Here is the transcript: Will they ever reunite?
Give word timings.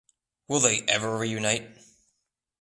Will 0.47 0.59
they 0.59 0.81
ever 0.87 1.15
reunite? 1.15 1.69